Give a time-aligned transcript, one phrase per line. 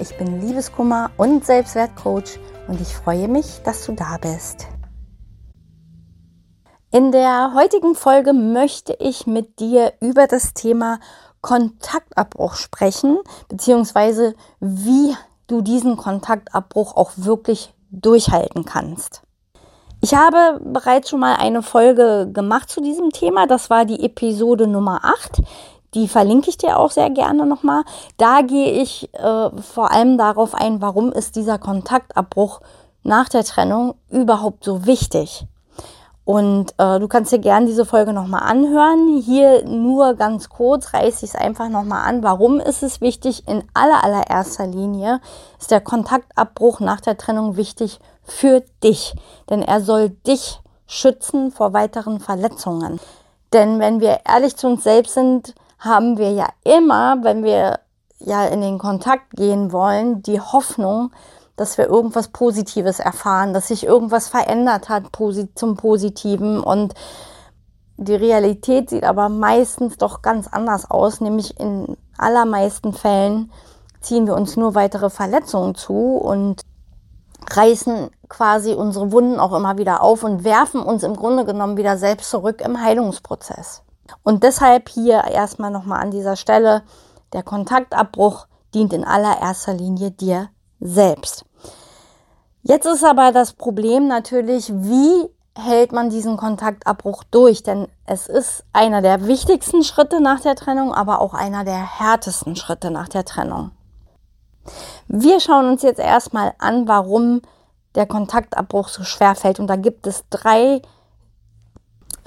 [0.00, 4.66] ich bin Liebeskummer und Selbstwertcoach und ich freue mich, dass du da bist.
[6.90, 10.98] In der heutigen Folge möchte ich mit dir über das Thema
[11.40, 13.18] Kontaktabbruch sprechen,
[13.48, 15.14] beziehungsweise wie
[15.46, 19.22] du diesen Kontaktabbruch auch wirklich durchhalten kannst.
[20.00, 23.46] Ich habe bereits schon mal eine Folge gemacht zu diesem Thema.
[23.46, 25.42] Das war die Episode Nummer 8.
[25.94, 27.82] Die verlinke ich dir auch sehr gerne nochmal.
[28.16, 32.60] Da gehe ich äh, vor allem darauf ein, warum ist dieser Kontaktabbruch
[33.02, 35.46] nach der Trennung überhaupt so wichtig.
[36.24, 39.20] Und äh, du kannst dir gerne diese Folge nochmal anhören.
[39.20, 42.22] Hier nur ganz kurz reiße ich es einfach nochmal an.
[42.22, 43.48] Warum ist es wichtig?
[43.48, 45.20] In aller, allererster Linie
[45.58, 49.16] ist der Kontaktabbruch nach der Trennung wichtig für dich.
[49.48, 53.00] Denn er soll dich schützen vor weiteren Verletzungen.
[53.52, 57.80] Denn wenn wir ehrlich zu uns selbst sind, haben wir ja immer, wenn wir
[58.18, 61.10] ja in den Kontakt gehen wollen, die Hoffnung,
[61.56, 65.04] dass wir irgendwas Positives erfahren, dass sich irgendwas verändert hat
[65.54, 66.94] zum Positiven und
[67.96, 73.52] die Realität sieht aber meistens doch ganz anders aus, nämlich in allermeisten Fällen
[74.00, 76.62] ziehen wir uns nur weitere Verletzungen zu und
[77.50, 81.98] reißen quasi unsere Wunden auch immer wieder auf und werfen uns im Grunde genommen wieder
[81.98, 83.82] selbst zurück im Heilungsprozess.
[84.22, 86.82] Und deshalb hier erstmal nochmal an dieser Stelle,
[87.32, 90.48] der Kontaktabbruch dient in allererster Linie dir
[90.80, 91.44] selbst.
[92.62, 97.62] Jetzt ist aber das Problem natürlich, wie hält man diesen Kontaktabbruch durch?
[97.62, 102.56] Denn es ist einer der wichtigsten Schritte nach der Trennung, aber auch einer der härtesten
[102.56, 103.70] Schritte nach der Trennung.
[105.08, 107.42] Wir schauen uns jetzt erstmal an, warum
[107.94, 109.58] der Kontaktabbruch so schwer fällt.
[109.58, 110.82] Und da gibt es drei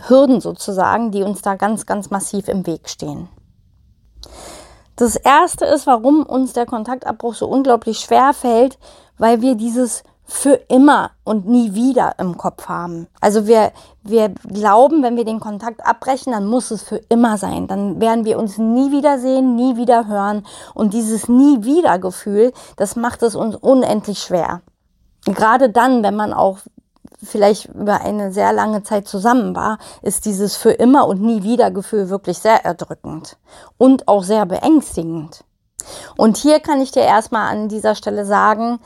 [0.07, 3.29] Hürden sozusagen, die uns da ganz, ganz massiv im Weg stehen.
[4.95, 8.77] Das erste ist, warum uns der Kontaktabbruch so unglaublich schwer fällt,
[9.17, 13.07] weil wir dieses für immer und nie wieder im Kopf haben.
[13.19, 13.71] Also wir,
[14.03, 17.67] wir glauben, wenn wir den Kontakt abbrechen, dann muss es für immer sein.
[17.67, 20.45] Dann werden wir uns nie wiedersehen, nie wieder hören.
[20.73, 24.61] Und dieses nie wieder Gefühl, das macht es uns unendlich schwer.
[25.25, 26.59] Gerade dann, wenn man auch
[27.21, 31.71] vielleicht über eine sehr lange Zeit zusammen war, ist dieses für immer und nie wieder
[31.71, 33.37] Gefühl wirklich sehr erdrückend
[33.77, 35.43] und auch sehr beängstigend.
[36.17, 38.79] Und hier kann ich dir erstmal an dieser Stelle sagen,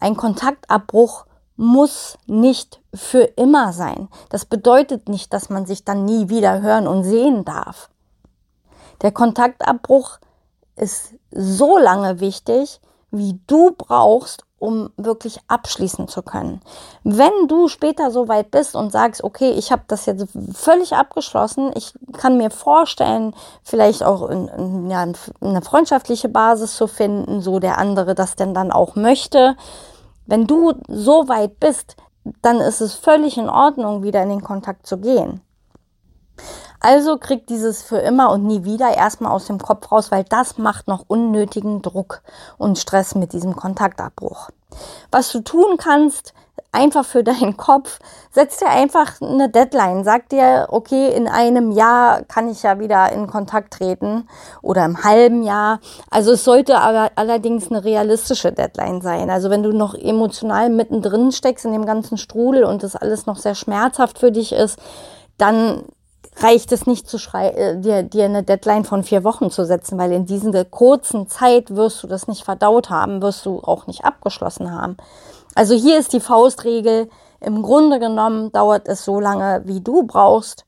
[0.00, 1.26] ein Kontaktabbruch
[1.56, 4.08] muss nicht für immer sein.
[4.28, 7.90] Das bedeutet nicht, dass man sich dann nie wieder hören und sehen darf.
[9.02, 10.18] Der Kontaktabbruch
[10.76, 12.80] ist so lange wichtig,
[13.10, 16.60] wie du brauchst, um wirklich abschließen zu können.
[17.04, 21.70] Wenn du später so weit bist und sagst, okay, ich habe das jetzt völlig abgeschlossen,
[21.74, 25.06] ich kann mir vorstellen, vielleicht auch in, in, ja,
[25.40, 29.56] eine freundschaftliche Basis zu finden, so der andere das denn dann auch möchte.
[30.26, 31.96] Wenn du so weit bist,
[32.42, 35.40] dann ist es völlig in Ordnung, wieder in den Kontakt zu gehen.
[36.80, 40.58] Also kriegt dieses für immer und nie wieder erstmal aus dem Kopf raus, weil das
[40.58, 42.22] macht noch unnötigen Druck
[42.56, 44.50] und Stress mit diesem Kontaktabbruch.
[45.10, 46.34] Was du tun kannst,
[46.72, 47.98] einfach für deinen Kopf,
[48.30, 50.04] setz dir einfach eine Deadline.
[50.04, 54.28] Sag dir, okay, in einem Jahr kann ich ja wieder in Kontakt treten
[54.62, 55.80] oder im halben Jahr.
[56.10, 59.30] Also es sollte aber allerdings eine realistische Deadline sein.
[59.30, 63.36] Also wenn du noch emotional mittendrin steckst in dem ganzen Strudel und das alles noch
[63.36, 64.78] sehr schmerzhaft für dich ist,
[65.38, 65.84] dann
[66.42, 70.12] reicht es nicht, zu äh, dir, dir eine Deadline von vier Wochen zu setzen, weil
[70.12, 74.72] in dieser kurzen Zeit wirst du das nicht verdaut haben, wirst du auch nicht abgeschlossen
[74.72, 74.96] haben.
[75.54, 77.08] Also hier ist die Faustregel,
[77.40, 80.64] im Grunde genommen dauert es so lange, wie du brauchst,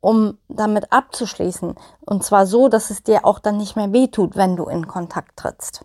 [0.00, 1.74] um damit abzuschließen.
[2.00, 5.36] Und zwar so, dass es dir auch dann nicht mehr wehtut, wenn du in Kontakt
[5.36, 5.84] trittst.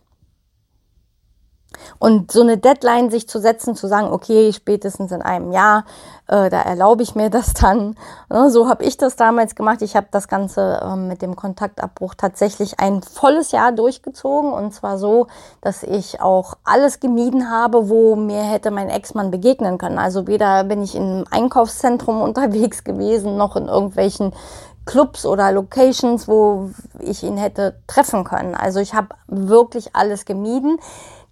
[1.99, 5.85] Und so eine Deadline sich zu setzen, zu sagen, okay, spätestens in einem Jahr,
[6.27, 7.95] äh, da erlaube ich mir das dann.
[8.29, 9.81] Ne, so habe ich das damals gemacht.
[9.81, 14.51] Ich habe das Ganze äh, mit dem Kontaktabbruch tatsächlich ein volles Jahr durchgezogen.
[14.51, 15.27] Und zwar so,
[15.61, 19.99] dass ich auch alles gemieden habe, wo mir hätte mein Ex-Mann begegnen können.
[19.99, 24.33] Also weder bin ich im Einkaufszentrum unterwegs gewesen, noch in irgendwelchen
[24.87, 28.55] Clubs oder Locations, wo ich ihn hätte treffen können.
[28.55, 30.79] Also ich habe wirklich alles gemieden.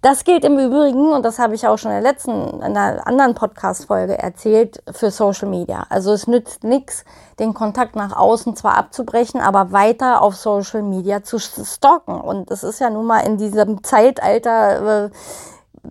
[0.06, 3.08] Das gilt im Übrigen, und das habe ich auch schon in der letzten, in einer
[3.08, 5.88] anderen Podcast-Folge erzählt, für Social Media.
[5.90, 7.06] Also es nützt nichts,
[7.40, 12.22] den Kontakt nach außen zwar abzubrechen, aber weiter auf Social Media zu stalken.
[12.22, 15.10] Und es ist ja nun mal in diesem Zeitalter, äh,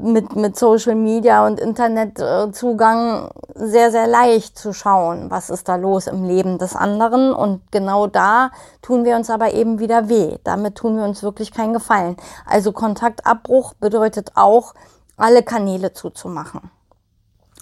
[0.00, 6.06] mit, mit Social Media und Internetzugang sehr, sehr leicht zu schauen, was ist da los
[6.06, 7.32] im Leben des anderen.
[7.32, 8.50] Und genau da
[8.82, 10.38] tun wir uns aber eben wieder weh.
[10.44, 12.17] Damit tun wir uns wirklich keinen Gefallen.
[12.46, 14.75] Also Kontaktabbruch bedeutet auch,
[15.17, 16.70] alle Kanäle zuzumachen.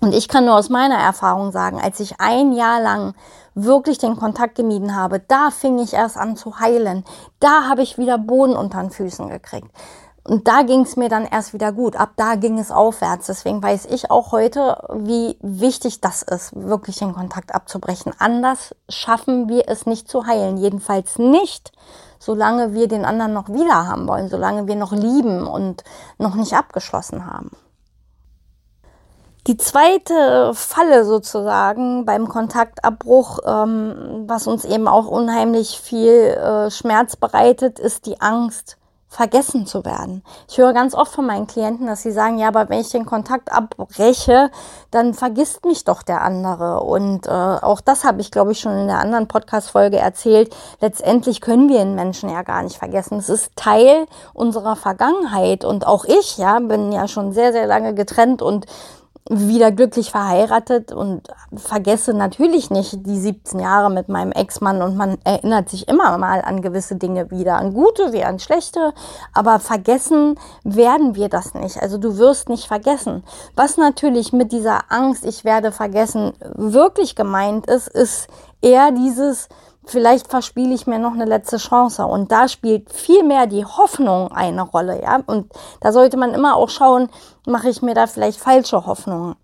[0.00, 3.14] Und ich kann nur aus meiner Erfahrung sagen, als ich ein Jahr lang
[3.54, 7.04] wirklich den Kontakt gemieden habe, da fing ich erst an zu heilen.
[7.38, 9.70] Da habe ich wieder Boden unter den Füßen gekriegt.
[10.24, 11.96] Und da ging es mir dann erst wieder gut.
[11.96, 13.26] Ab da ging es aufwärts.
[13.26, 18.12] Deswegen weiß ich auch heute, wie wichtig das ist, wirklich den Kontakt abzubrechen.
[18.18, 20.58] Anders schaffen wir es nicht zu heilen.
[20.58, 21.72] Jedenfalls nicht,
[22.20, 25.82] solange wir den anderen noch wieder haben wollen, solange wir noch lieben und
[26.18, 27.50] noch nicht abgeschlossen haben.
[29.48, 37.16] Die zweite Falle sozusagen beim Kontaktabbruch, ähm, was uns eben auch unheimlich viel äh, Schmerz
[37.16, 38.76] bereitet, ist die Angst
[39.12, 40.24] vergessen zu werden.
[40.48, 43.04] Ich höre ganz oft von meinen Klienten, dass sie sagen, ja, aber wenn ich den
[43.04, 44.50] Kontakt abbreche,
[44.90, 46.80] dann vergisst mich doch der andere.
[46.80, 50.56] Und äh, auch das habe ich, glaube ich, schon in der anderen Podcast-Folge erzählt.
[50.80, 53.18] Letztendlich können wir einen Menschen ja gar nicht vergessen.
[53.18, 55.66] Es ist Teil unserer Vergangenheit.
[55.66, 58.64] Und auch ich, ja, bin ja schon sehr, sehr lange getrennt und
[59.30, 65.16] wieder glücklich verheiratet und vergesse natürlich nicht die 17 Jahre mit meinem Ex-Mann und man
[65.22, 68.92] erinnert sich immer mal an gewisse Dinge wieder, an gute wie an schlechte,
[69.32, 71.80] aber vergessen werden wir das nicht.
[71.80, 73.22] Also du wirst nicht vergessen.
[73.54, 78.26] Was natürlich mit dieser Angst, ich werde vergessen, wirklich gemeint ist, ist
[78.60, 79.48] eher dieses,
[79.84, 82.06] vielleicht verspiele ich mir noch eine letzte Chance.
[82.06, 85.20] Und da spielt viel mehr die Hoffnung eine Rolle, ja.
[85.26, 87.08] Und da sollte man immer auch schauen,
[87.46, 89.36] mache ich mir da vielleicht falsche Hoffnungen.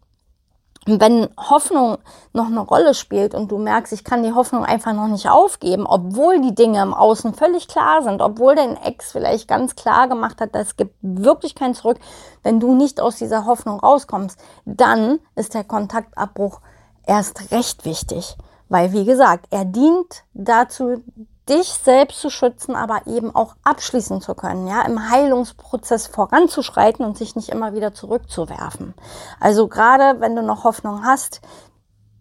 [0.87, 1.99] Wenn Hoffnung
[2.33, 5.87] noch eine Rolle spielt und du merkst, ich kann die Hoffnung einfach noch nicht aufgeben,
[5.87, 10.41] obwohl die Dinge im Außen völlig klar sind, obwohl dein Ex vielleicht ganz klar gemacht
[10.41, 11.99] hat, es gibt wirklich kein Zurück,
[12.43, 16.61] wenn du nicht aus dieser Hoffnung rauskommst, dann ist der Kontaktabbruch
[17.07, 18.39] erst recht wichtig.
[18.69, 21.03] Weil, wie gesagt, er dient dazu,
[21.49, 27.17] dich selbst zu schützen, aber eben auch abschließen zu können, ja, im Heilungsprozess voranzuschreiten und
[27.17, 28.95] sich nicht immer wieder zurückzuwerfen.
[29.41, 31.41] Also gerade wenn du noch Hoffnung hast,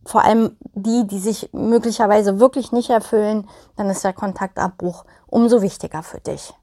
[0.06, 6.02] vor allem die, die sich möglicherweise wirklich nicht erfüllen, dann ist der Kontaktabbruch umso wichtiger
[6.02, 6.54] für dich.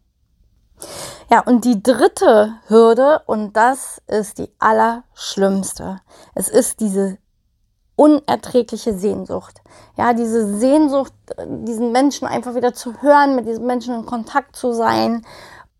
[1.30, 6.00] Ja, und die dritte Hürde, und das ist die allerschlimmste.
[6.34, 7.18] Es ist diese
[7.96, 9.60] unerträgliche Sehnsucht.
[9.96, 11.12] Ja, diese Sehnsucht,
[11.46, 15.24] diesen Menschen einfach wieder zu hören, mit diesen Menschen in Kontakt zu sein.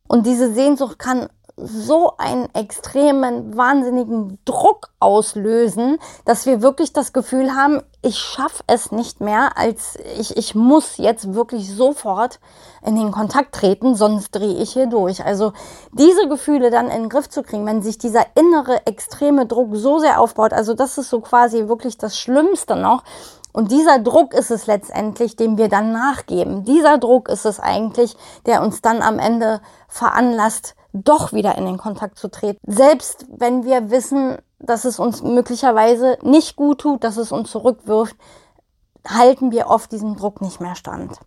[0.07, 7.55] Und diese Sehnsucht kann so einen extremen, wahnsinnigen Druck auslösen, dass wir wirklich das Gefühl
[7.55, 12.41] haben, ich schaffe es nicht mehr, als ich, ich muss jetzt wirklich sofort
[12.85, 15.25] in den Kontakt treten, sonst drehe ich hier durch.
[15.25, 15.53] Also
[15.93, 20.01] diese Gefühle dann in den Griff zu kriegen, wenn sich dieser innere extreme Druck so
[20.01, 23.05] sehr aufbaut, also das ist so quasi wirklich das Schlimmste noch,
[23.57, 26.65] und dieser Druck ist es letztendlich, dem wir dann nachgeben.
[26.65, 28.17] Dieser Druck ist es eigentlich,
[28.47, 32.59] der uns dann am Ende veranlasst, doch wieder in den Kontakt zu treten.
[32.67, 38.17] Selbst wenn wir wissen, dass es uns möglicherweise nicht gut tut, dass es uns zurückwirft,
[39.07, 41.19] halten wir oft diesem Druck nicht mehr stand.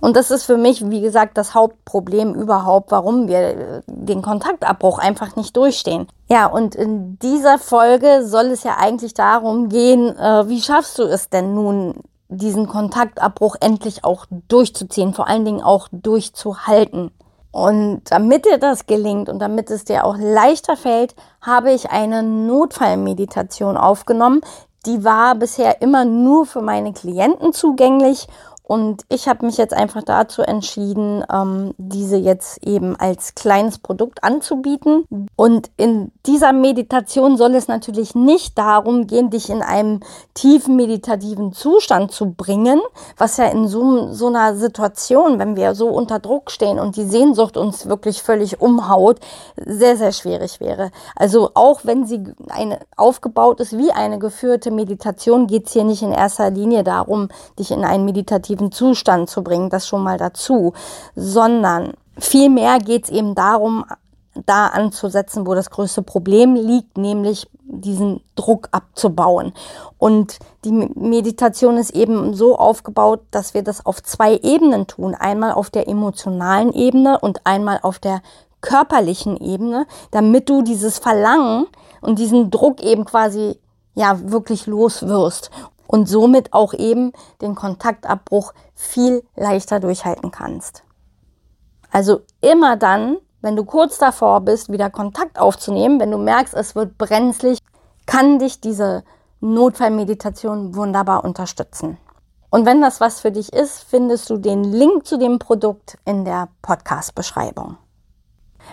[0.00, 4.98] Und das ist für mich, wie gesagt, das Hauptproblem überhaupt, warum wir äh, den Kontaktabbruch
[4.98, 6.06] einfach nicht durchstehen.
[6.28, 11.02] Ja, und in dieser Folge soll es ja eigentlich darum gehen, äh, wie schaffst du
[11.02, 11.94] es denn nun,
[12.28, 17.12] diesen Kontaktabbruch endlich auch durchzuziehen, vor allen Dingen auch durchzuhalten.
[17.56, 22.22] Und damit dir das gelingt und damit es dir auch leichter fällt, habe ich eine
[22.22, 24.42] Notfallmeditation aufgenommen.
[24.84, 28.28] Die war bisher immer nur für meine Klienten zugänglich
[28.68, 34.24] und ich habe mich jetzt einfach dazu entschieden, ähm, diese jetzt eben als kleines Produkt
[34.24, 35.04] anzubieten.
[35.36, 40.00] Und in dieser Meditation soll es natürlich nicht darum gehen, dich in einem
[40.34, 42.80] tiefen meditativen Zustand zu bringen,
[43.16, 47.04] was ja in so, so einer Situation, wenn wir so unter Druck stehen und die
[47.04, 49.20] Sehnsucht uns wirklich völlig umhaut,
[49.64, 50.90] sehr, sehr schwierig wäre.
[51.14, 56.02] Also auch wenn sie eine, aufgebaut ist wie eine geführte Meditation, geht es hier nicht
[56.02, 57.28] in erster Linie darum,
[57.60, 60.72] dich in einen meditativen meditativen Zustand zu bringen, das schon mal dazu,
[61.14, 63.84] sondern vielmehr geht es eben darum,
[64.44, 69.54] da anzusetzen, wo das größte Problem liegt, nämlich diesen Druck abzubauen.
[69.96, 75.14] Und die Meditation ist eben so aufgebaut, dass wir das auf zwei Ebenen tun.
[75.14, 78.20] Einmal auf der emotionalen Ebene und einmal auf der
[78.60, 81.66] körperlichen Ebene, damit du dieses Verlangen
[82.02, 83.58] und diesen Druck eben quasi
[83.94, 85.50] ja wirklich loswirst
[85.86, 90.84] und somit auch eben den Kontaktabbruch viel leichter durchhalten kannst.
[91.90, 96.74] Also immer dann, wenn du kurz davor bist, wieder Kontakt aufzunehmen, wenn du merkst, es
[96.74, 97.58] wird brenzlig,
[98.06, 99.04] kann dich diese
[99.40, 101.98] Notfallmeditation wunderbar unterstützen.
[102.50, 106.24] Und wenn das was für dich ist, findest du den Link zu dem Produkt in
[106.24, 107.76] der Podcast-Beschreibung.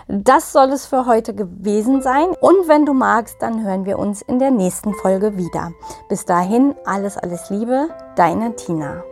[0.08, 2.30] Das soll es für heute gewesen sein.
[2.42, 5.72] Und wenn du magst, dann hören wir uns in der nächsten Folge wieder.
[6.10, 9.04] Bis dahin, alles, alles Liebe, deine Tina.